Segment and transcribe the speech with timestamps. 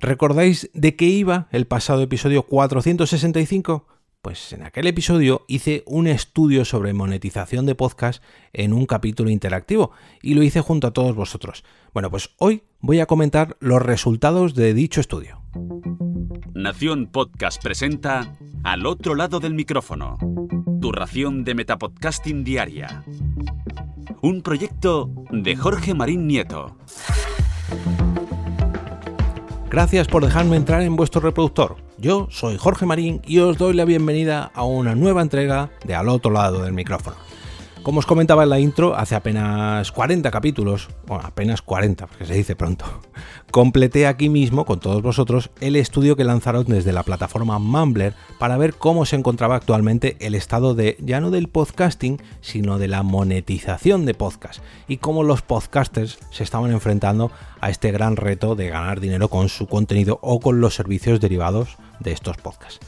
[0.00, 3.86] ¿Recordáis de qué iba el pasado episodio 465?
[4.22, 8.22] Pues en aquel episodio hice un estudio sobre monetización de podcast
[8.52, 9.90] en un capítulo interactivo
[10.22, 11.64] y lo hice junto a todos vosotros.
[11.92, 15.42] Bueno, pues hoy voy a comentar los resultados de dicho estudio.
[16.54, 20.16] Nación Podcast presenta Al otro lado del micrófono,
[20.80, 23.02] tu ración de Metapodcasting Diaria.
[24.22, 26.76] Un proyecto de Jorge Marín Nieto.
[29.70, 31.76] Gracias por dejarme entrar en vuestro reproductor.
[31.98, 36.08] Yo soy Jorge Marín y os doy la bienvenida a una nueva entrega de Al
[36.08, 37.16] otro lado del micrófono.
[37.82, 42.34] Como os comentaba en la intro, hace apenas 40 capítulos, bueno, apenas 40, porque se
[42.34, 42.84] dice pronto,
[43.50, 48.58] completé aquí mismo con todos vosotros el estudio que lanzaron desde la plataforma Mumbler para
[48.58, 53.02] ver cómo se encontraba actualmente el estado de ya no del podcasting, sino de la
[53.02, 58.68] monetización de podcast y cómo los podcasters se estaban enfrentando a este gran reto de
[58.68, 62.80] ganar dinero con su contenido o con los servicios derivados de estos podcasts.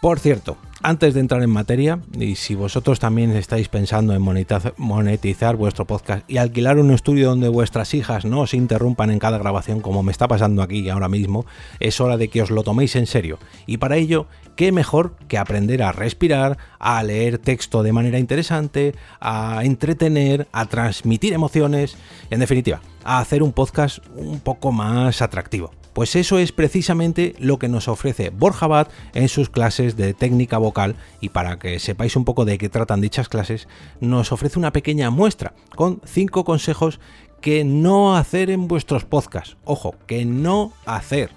[0.00, 5.56] Por cierto, antes de entrar en materia, y si vosotros también estáis pensando en monetizar,
[5.56, 9.80] vuestro podcast y alquilar un estudio donde vuestras hijas no os interrumpan en cada grabación
[9.80, 11.44] como me está pasando aquí ahora mismo,
[11.80, 13.38] es hora de que os lo toméis en serio.
[13.66, 18.94] Y para ello, ¿qué mejor que aprender a respirar, a leer texto de manera interesante,
[19.20, 21.96] a entretener, a transmitir emociones,
[22.30, 25.79] en definitiva, a hacer un podcast un poco más atractivo?
[25.92, 30.58] Pues eso es precisamente lo que nos ofrece Borja Abad en sus clases de técnica
[30.58, 33.68] vocal y para que sepáis un poco de qué tratan dichas clases,
[34.00, 37.00] nos ofrece una pequeña muestra con cinco consejos
[37.40, 39.56] que no hacer en vuestros podcasts.
[39.64, 41.30] Ojo, que no hacer.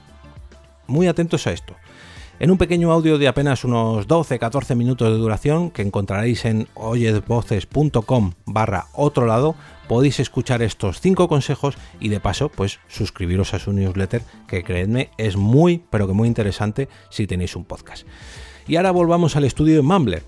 [0.86, 1.76] Muy atentos a esto.
[2.40, 8.34] En un pequeño audio de apenas unos 12-14 minutos de duración que encontraréis en oyedvoces.com
[8.46, 9.56] barra otro lado,
[9.88, 15.10] podéis escuchar estos 5 consejos y de paso pues suscribiros a su newsletter que creedme
[15.18, 18.08] es muy pero que muy interesante si tenéis un podcast.
[18.68, 20.24] Y ahora volvamos al estudio de Mumbler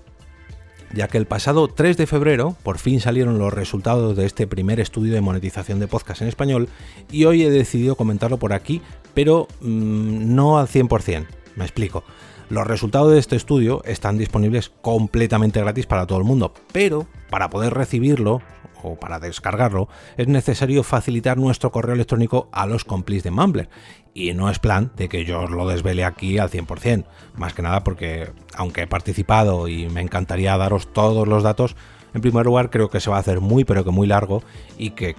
[0.92, 4.80] ya que el pasado 3 de febrero por fin salieron los resultados de este primer
[4.80, 6.68] estudio de monetización de podcast en español
[7.10, 8.82] y hoy he decidido comentarlo por aquí,
[9.14, 11.26] pero mm, no al 100%.
[11.56, 12.04] Me explico.
[12.48, 17.50] Los resultados de este estudio están disponibles completamente gratis para todo el mundo, pero para
[17.50, 18.40] poder recibirlo
[18.84, 23.68] o para descargarlo es necesario facilitar nuestro correo electrónico a los complis de Mumbler.
[24.14, 27.62] Y no es plan de que yo os lo desvele aquí al 100%, más que
[27.62, 31.74] nada porque aunque he participado y me encantaría daros todos los datos,
[32.14, 34.44] en primer lugar creo que se va a hacer muy pero que muy largo
[34.78, 35.16] y que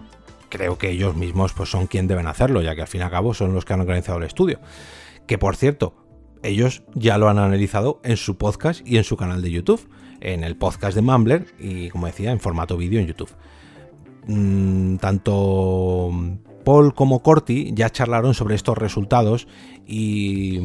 [0.47, 3.11] creo que ellos mismos pues son quien deben hacerlo, ya que al fin y al
[3.11, 4.61] cabo son los que han organizado el estudio.
[5.27, 6.06] Que por cierto,
[6.43, 9.87] ellos ya lo han analizado en su podcast y en su canal de YouTube,
[10.21, 13.29] en el podcast de Mumbler y como decía, en formato vídeo en YouTube.
[14.27, 16.11] Mm, tanto
[16.65, 19.47] Paul como Corti ya charlaron sobre estos resultados
[19.85, 20.59] y,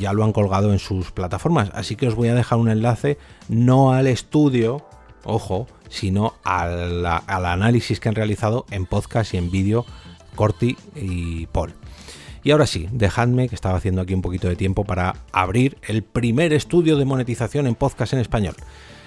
[0.00, 1.70] ya lo han colgado en sus plataformas.
[1.74, 3.18] Así que os voy a dejar un enlace
[3.48, 4.84] no al estudio,
[5.24, 9.86] ojo, sino al, al análisis que han realizado en podcast y en vídeo
[10.34, 11.74] Corti y Paul.
[12.42, 16.02] Y ahora sí, dejadme que estaba haciendo aquí un poquito de tiempo para abrir el
[16.02, 18.54] primer estudio de monetización en podcast en español.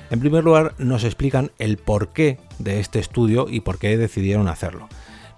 [0.09, 4.89] En primer lugar, nos explican el porqué de este estudio y por qué decidieron hacerlo.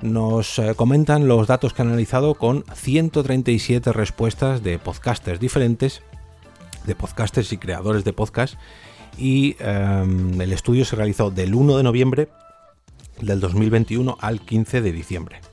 [0.02, 6.02] Nos eh, comentan los datos que han analizado con 137 respuestas de podcasters diferentes,
[6.86, 8.56] de podcasters y creadores de podcast,
[9.18, 12.30] y em, el estudio se realizó del 1 de noviembre
[13.22, 15.53] del 2021 al 15 de diciembre.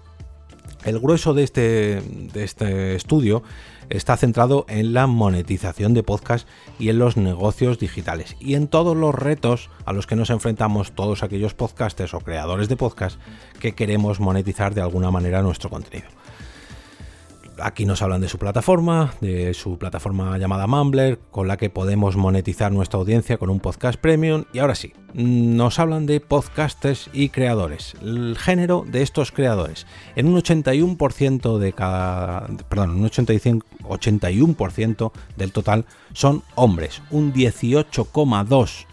[0.85, 3.43] El grueso de este, de este estudio
[3.91, 6.49] está centrado en la monetización de podcast
[6.79, 10.93] y en los negocios digitales y en todos los retos a los que nos enfrentamos
[10.93, 13.21] todos aquellos podcasters o creadores de podcast
[13.59, 16.09] que queremos monetizar de alguna manera nuestro contenido.
[17.63, 22.17] Aquí nos hablan de su plataforma, de su plataforma llamada Mumbler, con la que podemos
[22.17, 24.45] monetizar nuestra audiencia con un podcast premium.
[24.53, 29.87] Y ahora sí, nos hablan de podcasters y creadores, el género de estos creadores.
[30.17, 38.87] En un 81% de cada, perdón, un 85, 81% del total son hombres, un 18,2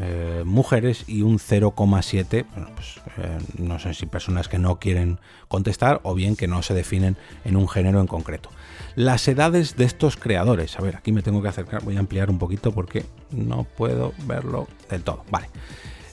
[0.00, 5.18] eh, mujeres y un 0,7, bueno, pues, eh, no sé si personas que no quieren
[5.48, 8.50] contestar o bien que no se definen en un género en concreto.
[8.96, 12.30] Las edades de estos creadores, a ver, aquí me tengo que acercar, voy a ampliar
[12.30, 15.24] un poquito porque no puedo verlo del todo.
[15.30, 15.48] Vale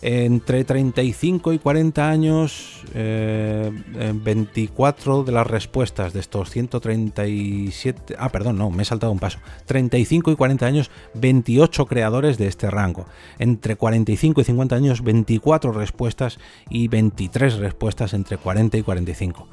[0.01, 8.57] entre 35 y 40 años, 24 eh, de las respuestas de estos 137, ah, perdón,
[8.57, 13.05] no, me he saltado un paso, 35 y 40 años, 28 creadores de este rango.
[13.39, 16.39] Entre 45 y 50 años, 24 respuestas
[16.69, 19.47] y 23 respuestas entre 40 y 45.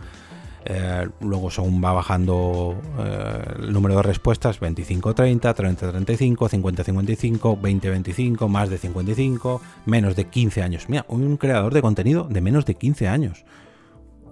[0.66, 8.70] Eh, luego según va bajando eh, el número de respuestas, 25-30, 30-35, 50-55, 20-25, más
[8.70, 10.88] de 55, menos de 15 años.
[10.88, 13.44] Mira, un creador de contenido de menos de 15 años.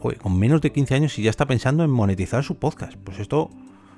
[0.00, 2.94] con menos de 15 años y ya está pensando en monetizar su podcast.
[3.04, 3.50] Pues esto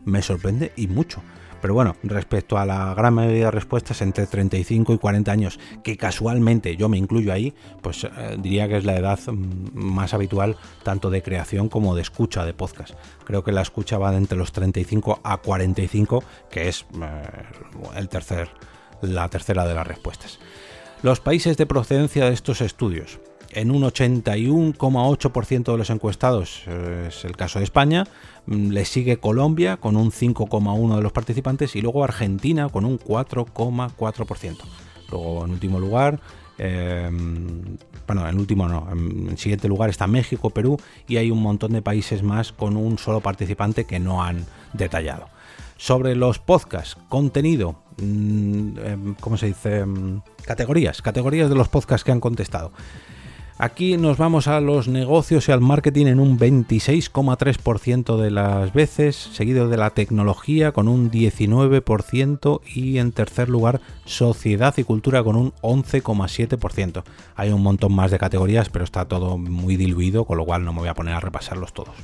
[0.04, 1.22] me sorprende y mucho.
[1.64, 5.96] Pero bueno, respecto a la gran mayoría de respuestas entre 35 y 40 años, que
[5.96, 10.58] casualmente yo me incluyo ahí, pues eh, diría que es la edad mm, más habitual
[10.82, 12.92] tanto de creación como de escucha de podcast.
[13.24, 17.22] Creo que la escucha va de entre los 35 a 45, que es eh,
[17.96, 18.50] el tercer,
[19.00, 20.40] la tercera de las respuestas.
[21.00, 23.20] Los países de procedencia de estos estudios.
[23.54, 28.04] En un 81,8% de los encuestados eh, es el caso de España,
[28.46, 32.98] Mm, le sigue Colombia con un 5,1% de los participantes y luego Argentina con un
[32.98, 34.58] 4,4%.
[35.10, 36.20] Luego en último lugar,
[36.58, 40.78] em, bueno, en último no, en siguiente lugar está México, Perú
[41.08, 45.28] y hay un montón de países más con un solo participante que no han detallado.
[45.76, 49.80] Sobre los podcasts, contenido, mm, em, ¿cómo se dice?
[49.80, 52.72] Em, categorías, categorías de los podcasts que han contestado.
[53.56, 59.14] Aquí nos vamos a los negocios y al marketing en un 26,3% de las veces,
[59.14, 65.36] seguido de la tecnología con un 19% y en tercer lugar sociedad y cultura con
[65.36, 67.04] un 11,7%.
[67.36, 70.72] Hay un montón más de categorías, pero está todo muy diluido, con lo cual no
[70.72, 71.94] me voy a poner a repasarlos todos.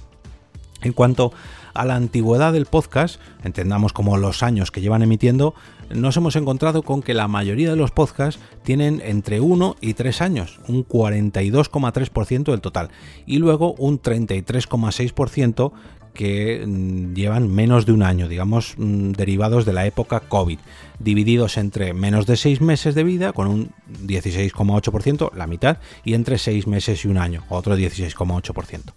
[0.82, 1.32] En cuanto
[1.74, 5.54] a la antigüedad del podcast, entendamos como los años que llevan emitiendo,
[5.90, 10.20] nos hemos encontrado con que la mayoría de los podcasts tienen entre 1 y 3
[10.22, 12.90] años, un 42,3% del total,
[13.26, 15.72] y luego un 33,6%
[16.14, 20.58] que mm, llevan menos de un año, digamos, mm, derivados de la época COVID,
[20.98, 23.70] divididos entre menos de 6 meses de vida, con un
[24.06, 28.92] 16,8%, la mitad, y entre 6 meses y un año, otro 16,8%.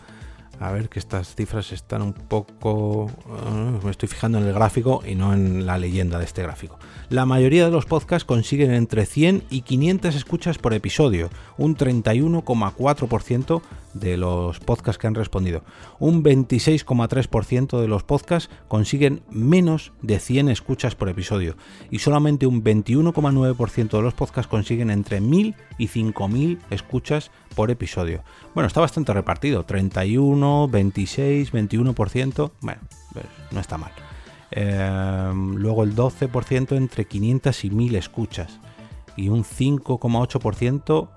[0.60, 3.10] a ver que estas cifras están un poco...
[3.10, 6.78] Eh, me estoy fijando en el gráfico y no en la leyenda de este gráfico.
[7.08, 13.62] La mayoría de los podcasts consiguen entre 100 y 500 escuchas por episodio, un 31,4%
[13.94, 15.64] de los podcasts que han respondido.
[15.98, 21.56] Un 26,3% de los podcasts consiguen menos de 100 escuchas por episodio
[21.90, 28.22] y solamente un 21,9% de los podcasts consiguen entre 1000 y 5000 escuchas por episodio.
[28.54, 32.80] Bueno, está bastante repartido, 31, 26, 21%, bueno,
[33.12, 33.92] pues no está mal.
[34.50, 38.58] Em, luego el 12% entre 500 y 1000 escuchas
[39.16, 41.08] y un 5,8%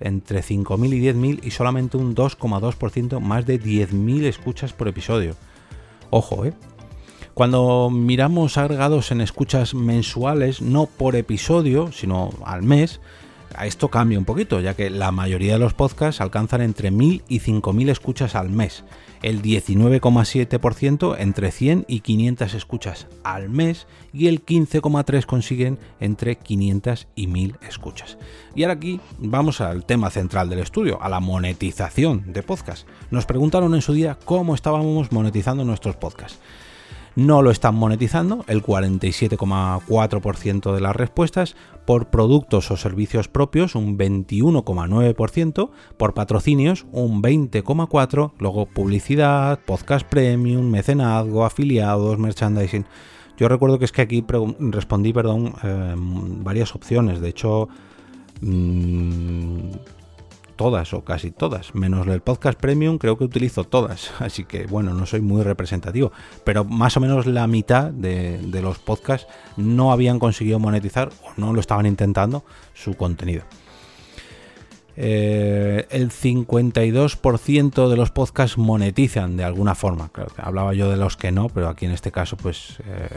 [0.00, 5.36] entre 5.000 y 10.000 y solamente un 2,2% más de 10.000 escuchas por episodio.
[6.10, 6.54] Ojo, ¿eh?
[7.34, 13.00] Cuando miramos agregados en escuchas mensuales, no por episodio, sino al mes,
[13.64, 17.40] esto cambia un poquito, ya que la mayoría de los podcasts alcanzan entre 1.000 y
[17.40, 18.84] 5.000 escuchas al mes,
[19.22, 27.08] el 19,7% entre 100 y 500 escuchas al mes y el 15,3% consiguen entre 500
[27.14, 28.18] y 1000 escuchas.
[28.54, 32.86] Y ahora aquí vamos al tema central del estudio, a la monetización de podcasts.
[33.10, 36.38] Nos preguntaron en su día cómo estábamos monetizando nuestros podcasts
[37.20, 43.98] no lo están monetizando, el 47,4% de las respuestas, por productos o servicios propios un
[43.98, 52.86] 21,9%, por patrocinios un 20,4%, luego publicidad, podcast premium, mecenazgo, afiliados, merchandising.
[53.36, 54.24] Yo recuerdo que es que aquí
[54.58, 57.68] respondí, perdón, em, varias opciones, de hecho...
[58.40, 59.72] Mm,
[60.60, 64.92] todas o casi todas, menos el podcast premium creo que utilizo todas, así que bueno,
[64.92, 66.12] no soy muy representativo,
[66.44, 69.26] pero más o menos la mitad de, los podcasts
[69.56, 73.44] no habían conseguido monetizar o no lo estaban intentando su contenido.
[74.96, 80.10] Eh, el 52% de los podcasts monetizan de alguna forma.
[80.36, 83.08] hablaba yo de los que no, pero aquí en este caso pues eh,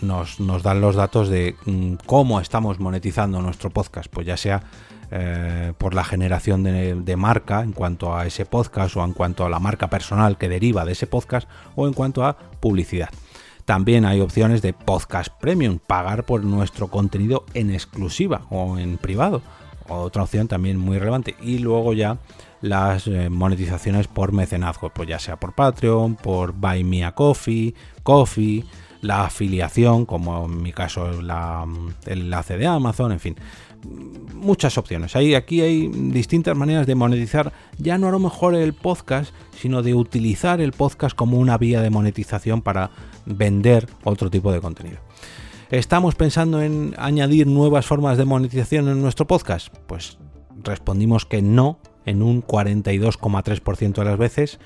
[0.00, 4.62] nos, nos, dan los datos de mm, cómo estamos monetizando nuestro podcast, pues ya sea
[5.10, 9.48] eh, por la generación de, marca en cuanto a ese podcast o en cuanto a
[9.48, 13.10] la marca personal que deriva de ese podcast o en cuanto a publicidad.
[13.64, 19.42] También hay opciones de podcast premium, pagar por nuestro contenido en exclusiva o en privado.
[19.88, 21.36] Otra opción también muy relevante.
[21.40, 22.18] Y luego ya
[22.60, 27.74] las eh, monetizaciones por mecenazgo, pues ya sea por Patreon, por Buy Me a Coffee,
[28.02, 28.64] Coffee,
[29.00, 31.30] la afiliación, como en mi caso el
[32.06, 33.36] enlace de Amazon, en fin
[34.34, 35.16] muchas opciones.
[35.16, 39.94] aquí hay distintas maneras de monetizar, ya no a lo mejor el podcast, sino de
[39.94, 42.90] utilizar el podcast como una vía de monetización para
[43.26, 44.98] vender otro tipo de contenido.
[45.70, 49.74] ¿Estamos pensando en añadir nuevas formas de monetización en nuestro podcast?
[49.86, 50.18] Pues
[50.62, 54.58] respondimos que no en un 42,3% de las veces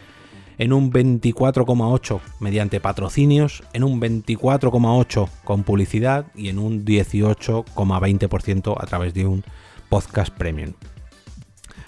[0.59, 8.87] en un 24,8% mediante patrocinios, en un 24,8% con publicidad y en un 18,20% a
[8.87, 9.45] través de un
[9.89, 10.73] podcast premium.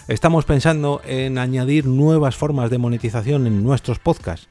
[0.07, 4.47] Estamos pensando en añadir nuevas formas de monetización en nuestros podcasts.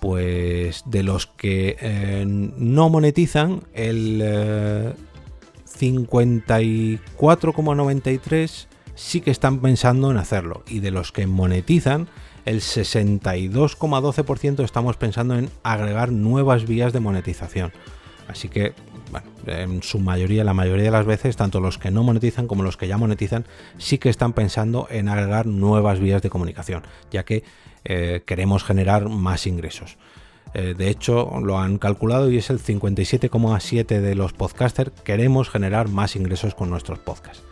[0.00, 4.22] Pues de los que eh, no monetizan, el
[5.66, 8.48] 54,93 eh,
[8.94, 10.62] sí que están pensando en hacerlo.
[10.68, 12.08] Y de los que monetizan,
[12.48, 17.74] el 62,12% estamos pensando en agregar nuevas vías de monetización.
[18.26, 18.72] Así que,
[19.10, 22.62] bueno, en su mayoría, la mayoría de las veces, tanto los que no monetizan como
[22.62, 23.44] los que ya monetizan,
[23.76, 27.44] sí que están pensando en agregar nuevas vías de comunicación, ya que
[27.84, 29.98] eh, queremos generar más ingresos.
[30.54, 35.88] Eh, de hecho, lo han calculado y es el 57,7% de los podcasters queremos generar
[35.88, 37.44] más ingresos con nuestros podcasts.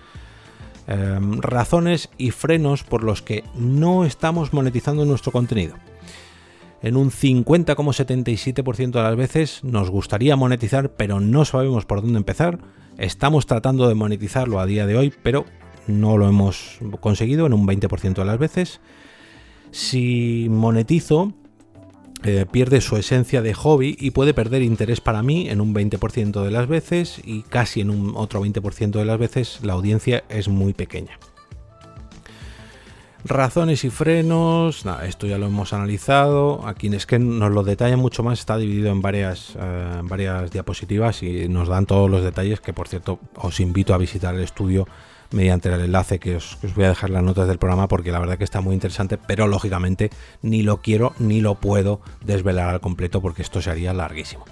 [0.89, 5.75] Em, razones y frenos por los que no estamos monetizando nuestro contenido.
[6.81, 12.61] En un 50,77% de las veces nos gustaría monetizar, pero no sabemos por dónde empezar.
[12.99, 15.45] Estamos tratando de monetizarlo a día de hoy, pero
[15.89, 18.81] no lo hemos conseguido en un 20% de las veces.
[19.73, 21.33] Si monetizo,
[22.27, 26.43] eh, pierde su esencia de hobby y puede perder interés para mí en un 20%
[26.43, 30.49] de las veces y casi en un otro 20% de las veces la audiencia es
[30.49, 31.21] muy pequeña.
[33.25, 36.67] Razones y frenos, esto ya lo hemos analizado.
[36.67, 41.23] Aquí es que nos lo detalla mucho más, está dividido en varias, eh, varias diapositivas
[41.23, 44.89] y nos dan todos los detalles que por cierto os invito a visitar el estudio
[45.31, 48.37] mediante el enlace que os, voy a dejar las notas del programa porque la verdad
[48.39, 50.11] que está muy interesante, pero lógicamente
[50.43, 54.45] ni lo quiero ni lo puedo desvelar al completo porque esto sería larguísimo.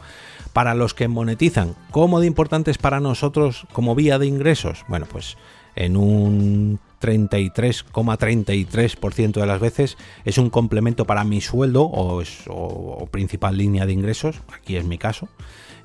[0.52, 4.85] Para los que monetizan, ¿cómo de importante es para nosotros como vía de ingresos?
[4.88, 5.37] Bueno, pues
[5.75, 13.59] en un 33,33% de las veces es un complemento para mi sueldo o, o principal
[13.59, 15.28] línea de ingresos, aquí es mi caso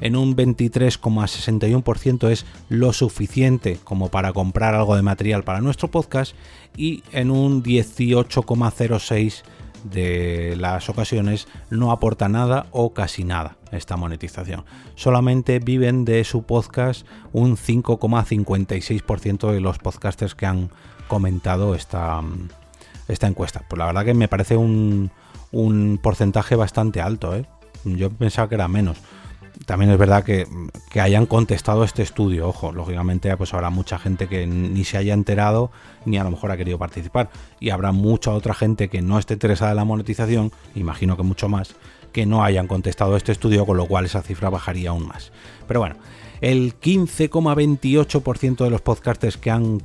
[0.02, 6.36] en un 23,61% es lo suficiente como para comprar algo de material para nuestro podcast
[6.76, 9.44] y en un 18,06%
[9.84, 14.66] de las ocasiones no aporta nada o casi nada esta monetización.
[14.96, 20.70] Solamente viven de su podcast un 5,56% de los podcasters que han
[21.08, 22.22] comentado esta,
[23.08, 23.64] esta encuesta.
[23.70, 25.12] Pues la verdad que me parece un,
[25.52, 27.36] un porcentaje bastante alto.
[27.36, 27.46] ¿eh?
[27.86, 28.98] Yo pensaba que era menos
[29.66, 30.48] también es verdad que,
[31.00, 32.48] hayan contestado este estudio.
[32.48, 35.72] Ojo, lógicamente, pues habrá mucha gente que ni se haya enterado
[36.06, 37.30] ni a lo mejor ha querido participar.
[37.60, 41.50] Y habrá mucha otra gente que no esté interesada en la monetización, imagino que mucho
[41.50, 41.76] más,
[42.12, 45.32] que no hayan contestado este estudio, con lo cual esa cifra bajaría aún más.
[45.68, 45.96] Pero bueno,
[46.42, 49.82] El 15,28% de los podcasters que han,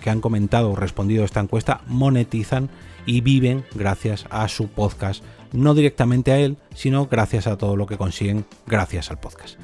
[0.00, 2.68] que han comentado o respondido a esta encuesta monetizan
[3.06, 5.24] y viven gracias a su podcast.
[5.56, 9.58] No directamente a él, sino gracias a todo lo que consiguen gracias al podcast.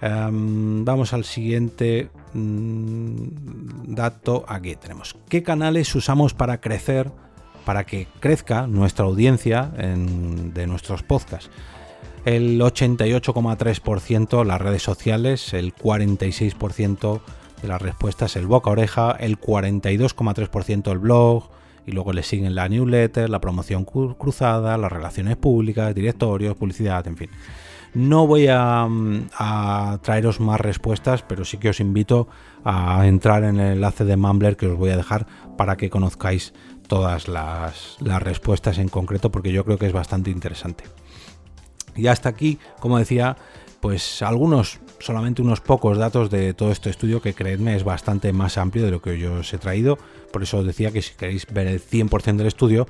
[0.00, 4.44] Em, vamos al siguiente mm, dato.
[4.48, 5.16] Aquí tenemos.
[5.28, 7.12] ¿Qué canales usamos para crecer,
[7.66, 11.50] para que crezca nuestra audiencia de nuestros podcasts?
[12.24, 17.20] El 88,3% las redes sociales, el 46%
[17.60, 21.50] de las respuestas el boca oreja, el 42,3% el blog,
[21.86, 27.16] y luego le siguen la newsletter, la promoción cruzada, las relaciones públicas, directorios, publicidad, en
[27.16, 27.30] fin.
[27.94, 32.28] No voy mm, a, traeros más respuestas, pero sí que os invito
[32.64, 35.26] a entrar en el enlace de Mumbler que os voy a dejar
[35.58, 36.54] para que conozcáis
[36.86, 40.84] todas las, las respuestas en concreto, porque yo creo que es bastante interesante.
[41.94, 43.36] Y hasta aquí, como decía,
[43.82, 48.56] pues algunos, solamente unos pocos datos de todo este estudio que creedme es bastante más
[48.56, 49.98] amplio de lo que yo os he traído.
[50.32, 52.86] Por eso os decía que si queréis ver el 100% del estudio,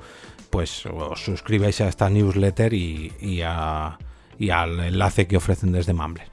[0.51, 3.97] pues os suscribáis a esta newsletter y, y a
[4.37, 6.27] y al enlace que ofrecen desde Mumbler.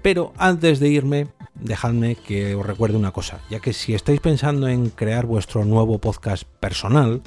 [0.00, 4.68] Pero antes de irme, dejadme que os recuerde una cosa, ya que si estáis pensando
[4.68, 7.20] en crear vuestro nuevo podcast personal,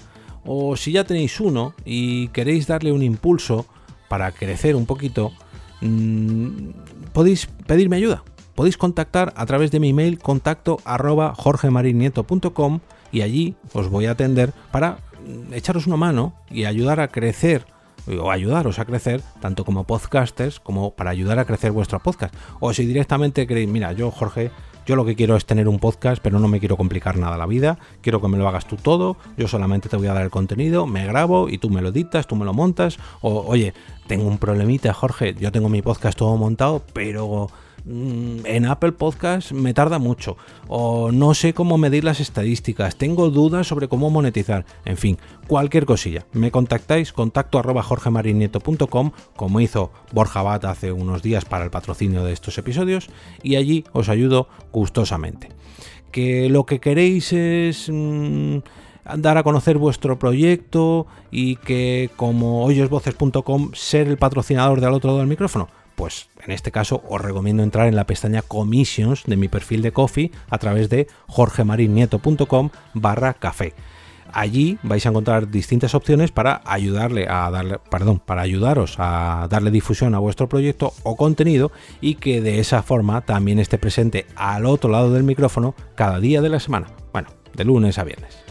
[0.46, 3.66] o si ya tenéis uno y queréis darle un impulso
[4.08, 5.34] para crecer un poquito,
[5.82, 8.24] mm, podéis pedirme ayuda.
[8.56, 12.80] Podéis contactar a través de mi email contacto arroba jorgemarinieto.com
[13.12, 17.66] y allí os voy a atender para mm, echaros una mano y ayudar a crecer
[18.08, 22.34] o ayudaros a crecer, tanto como podcasters como para ayudar a crecer vuestro podcast.
[22.60, 24.52] O si directamente queréis, mira, yo Jorge,
[24.86, 27.46] yo lo que quiero es tener un podcast, pero no me quiero complicar nada la
[27.46, 30.30] vida, quiero que me lo hagas tú todo, yo solamente te voy a dar el
[30.30, 33.74] contenido, me grabo y tú me lo editas, tú me lo montas, o oye,
[34.08, 37.50] tengo un problemita Jorge, yo tengo mi podcast todo montado, pero
[37.86, 43.68] en Apple Podcast me tarda mucho o no sé cómo medir las estadísticas, tengo dudas
[43.68, 46.26] sobre cómo monetizar, en fin, cualquier cosilla.
[46.34, 47.86] Me contactáis, contacto arroba
[49.36, 53.10] como hizo Borja Bat hace unos días para el patrocinio de estos episodios,
[53.44, 55.50] y allí os ayudo gustosamente.
[56.12, 57.90] Que lo que queréis es...
[57.92, 58.60] Mm,
[59.18, 65.20] dar a conocer vuestro proyecto y que como hoyosvoces.com ser el patrocinador del otro lado
[65.20, 69.48] del micrófono pues en este caso os recomiendo entrar en la pestaña Commissions de mi
[69.48, 73.74] perfil de Coffee a través de jorgemarinieto.com barra café.
[74.34, 79.72] Allí vais a encontrar distintas opciones para ayudarle a darle, perdón, para ayudaros a darle
[79.72, 84.66] difusión a vuestro proyecto o contenido y que de esa forma también esté presente al
[84.66, 86.88] otro lado del micrófono cada día de la semana.
[87.12, 88.51] Bueno, de lunes a viernes.